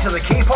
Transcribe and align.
to 0.00 0.08
the 0.08 0.18
Keep 0.18 0.49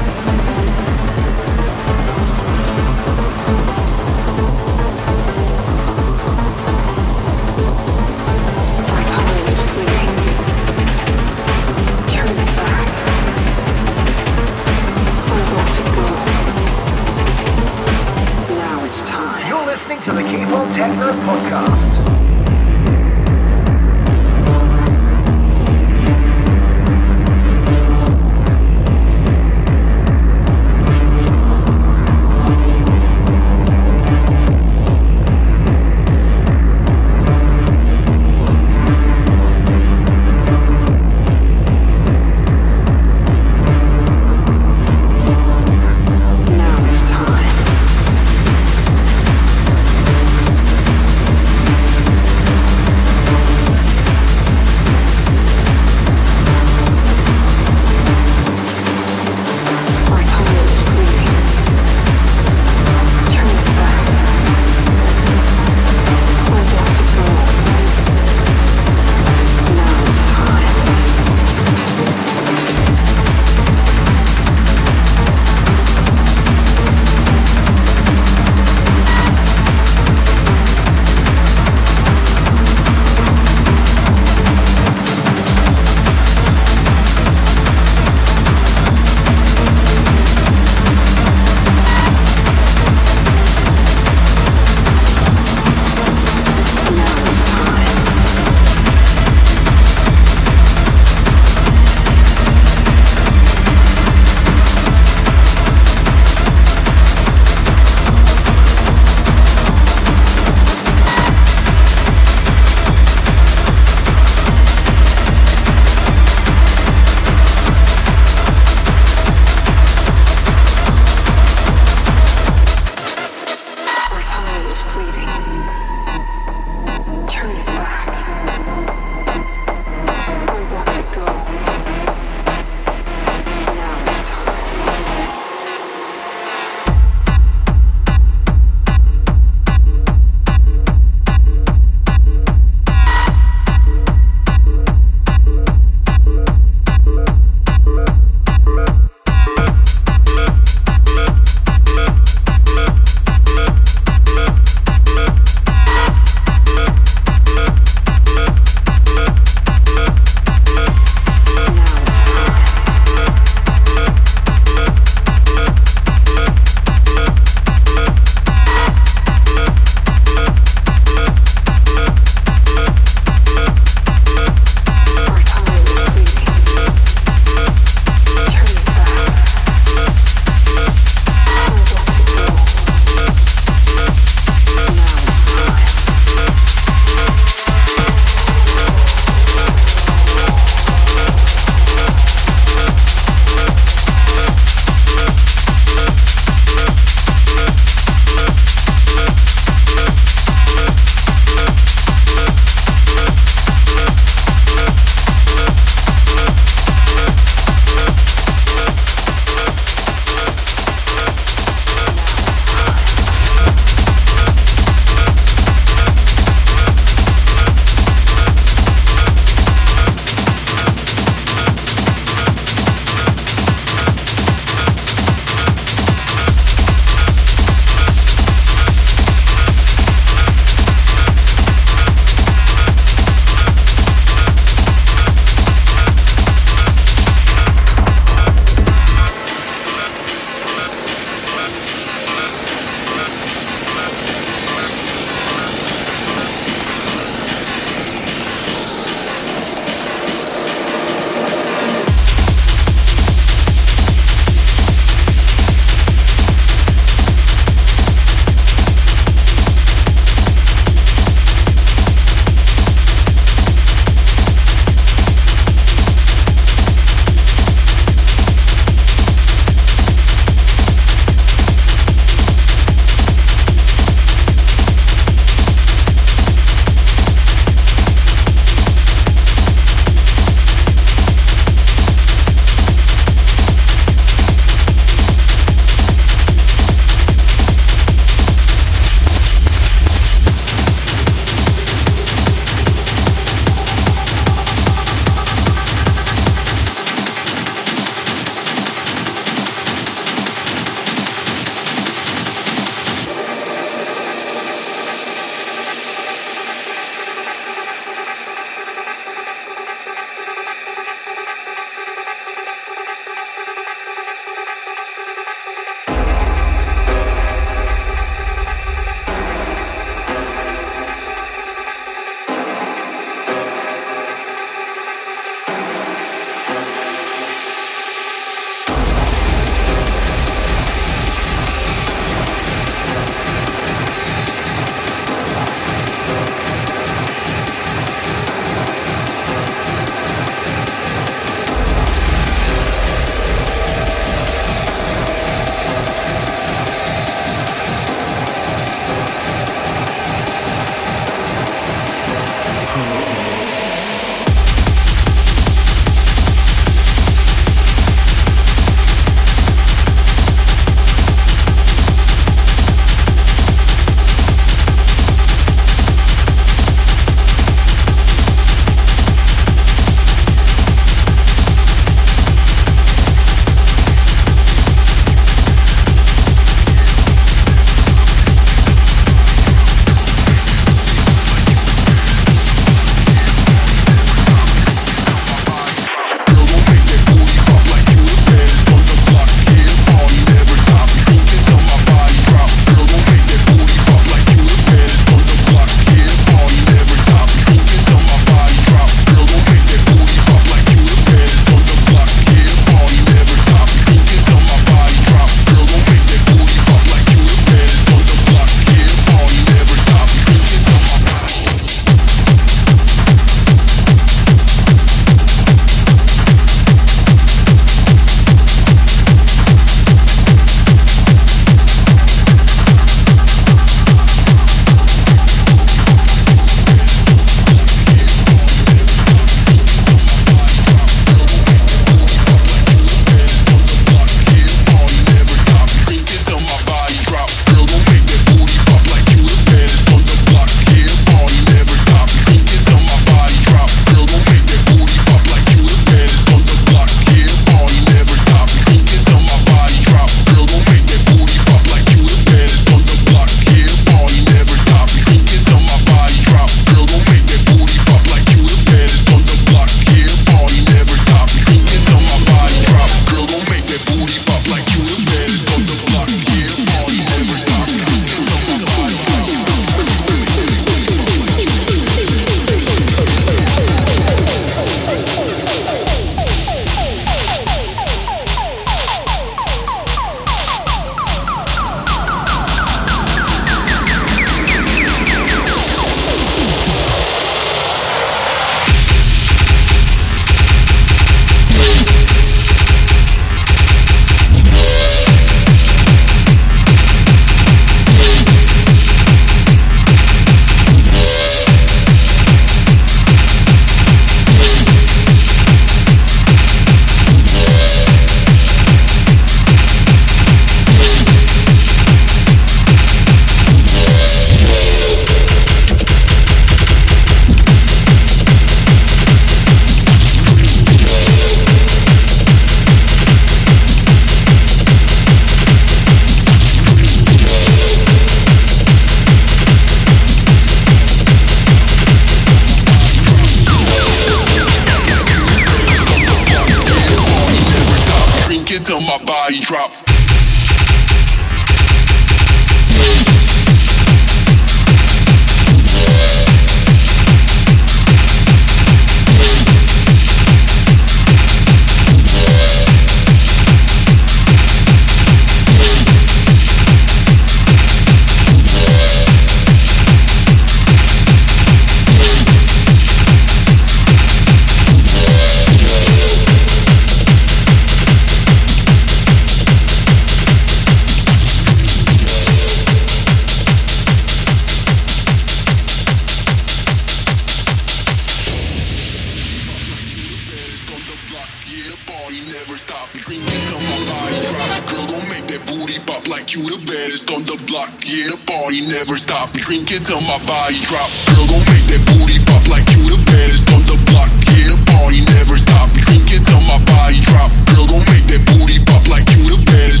stop. 582.81 583.07
Drinking 583.13 583.61
till 583.69 583.81
my 583.85 583.97
body 584.09 584.37
drop. 584.49 584.81
Girl, 584.89 585.05
gon' 585.05 585.27
make 585.29 585.45
that 585.47 585.61
booty 585.69 585.99
pop 586.09 586.25
like 586.27 586.53
you 586.53 586.65
the 586.65 586.77
baddest 586.81 587.29
on 587.29 587.45
the 587.45 587.57
block, 587.69 587.93
yeah, 588.01 588.33
the 588.33 588.39
party 588.49 588.81
never 588.89 589.17
stop. 589.21 589.53
Drinking 589.53 590.03
till 590.03 590.21
my 590.25 590.37
body 590.49 590.81
drop. 590.89 591.09
Girl, 591.29 591.45
gon' 591.45 591.65
make 591.69 591.85
that 591.93 592.01
booty 592.09 592.41
pop 592.49 592.65
like 592.73 592.87
you 592.89 593.01
the 593.05 593.19
baddest 593.21 593.69
on 593.69 593.85
the 593.85 593.97
block, 594.09 594.29
yeah, 594.49 594.73
the 594.73 594.79
party 594.89 595.21
never 595.29 595.57
stop. 595.61 595.89
Drinking 595.93 596.43
till 596.43 596.63
my 596.65 596.81
body 596.89 597.21
drop. 597.29 597.53
Girl, 597.69 597.85
gon' 597.85 598.05
make 598.09 598.25
that 598.33 598.41
booty 598.49 598.81
pop 598.81 599.05
like 599.07 599.29
you 599.29 599.41
the 599.45 599.57
baddest 599.61 600.00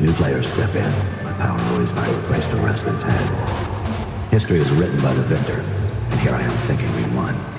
New 0.00 0.14
players 0.14 0.50
step 0.50 0.74
in, 0.74 0.90
but 1.22 1.36
power 1.36 1.60
always 1.72 1.90
finds 1.90 2.16
a 2.16 2.20
place 2.20 2.48
to 2.48 2.56
rest 2.56 2.86
its 2.86 3.02
head. 3.02 4.30
History 4.30 4.58
is 4.58 4.70
written 4.70 4.98
by 5.02 5.12
the 5.12 5.20
victor, 5.20 5.60
and 5.60 6.20
here 6.20 6.32
I 6.32 6.40
am 6.40 6.56
thinking 6.60 6.90
we 6.96 7.14
won. 7.14 7.49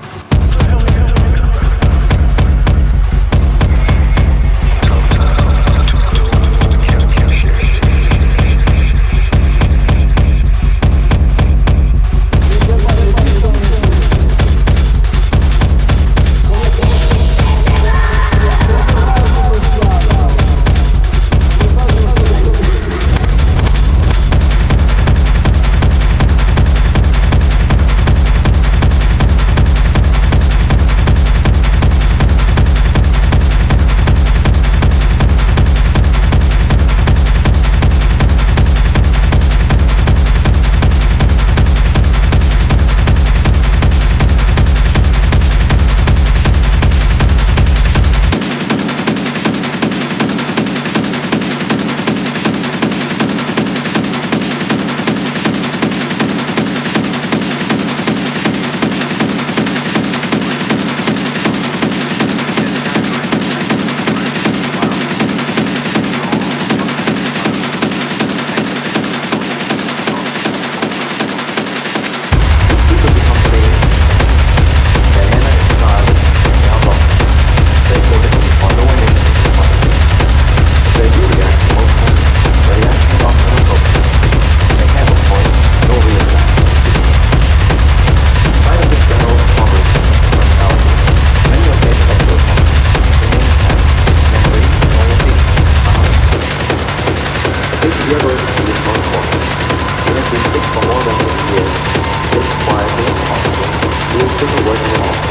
simple 104.41 104.71
working 104.71 104.85
at 104.87 105.25
all. 105.27 105.30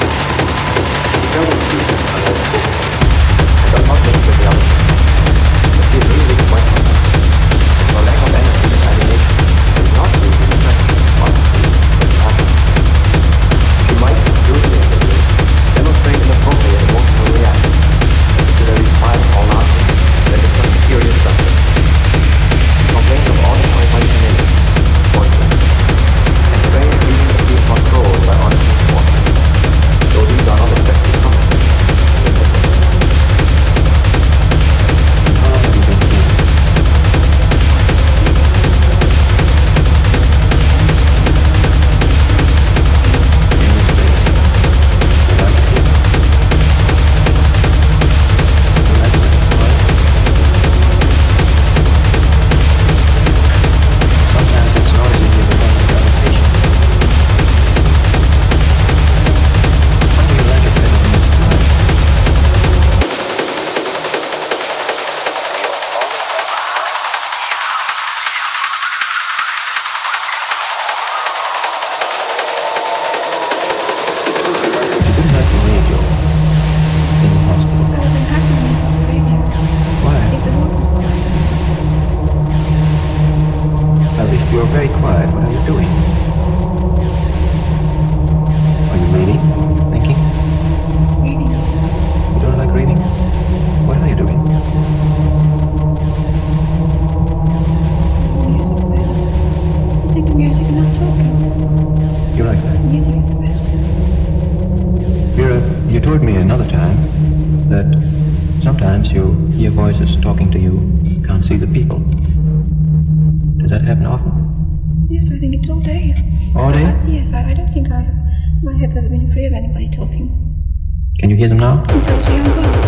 Can 121.21 121.29
you 121.29 121.37
hear 121.37 121.51
them 121.51 121.59
now? 121.59 122.80